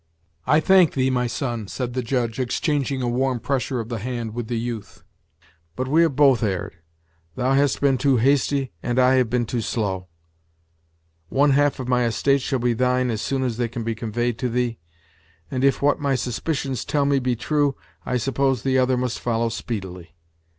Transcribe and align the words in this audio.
"I 0.47 0.59
thank 0.59 0.93
thee, 0.93 1.11
my 1.11 1.27
son," 1.27 1.67
said 1.67 1.93
the 1.93 2.01
Judge, 2.01 2.39
exchanging 2.39 3.03
a 3.03 3.07
warm 3.07 3.39
pressure 3.39 3.79
of 3.79 3.89
the 3.89 3.99
hand 3.99 4.33
with 4.33 4.47
the 4.47 4.57
youth; 4.57 5.03
"but 5.75 5.87
we 5.87 6.01
have 6.01 6.15
both 6.15 6.41
erred: 6.41 6.77
thou 7.35 7.53
hast 7.53 7.81
been 7.81 7.99
too 7.99 8.17
hasty, 8.17 8.71
and 8.81 8.97
I 8.97 9.13
have 9.17 9.29
been 9.29 9.45
too 9.45 9.61
slow. 9.61 10.07
One 11.29 11.51
half 11.51 11.79
of 11.79 11.87
my 11.87 12.03
estates 12.05 12.41
shall 12.43 12.57
be 12.57 12.73
thine 12.73 13.11
as 13.11 13.21
soon 13.21 13.43
as 13.43 13.57
they 13.57 13.67
can 13.67 13.83
be 13.83 13.93
conveyed 13.93 14.39
to 14.39 14.49
thee; 14.49 14.79
and, 15.51 15.63
if 15.63 15.83
what 15.83 15.99
my 15.99 16.15
suspicions 16.15 16.83
tell 16.83 17.05
me 17.05 17.19
be 17.19 17.35
true, 17.35 17.75
I 18.03 18.17
suppose 18.17 18.63
the 18.63 18.79
other 18.79 18.97
must 18.97 19.19
follow 19.19 19.49
speedily." 19.49 20.15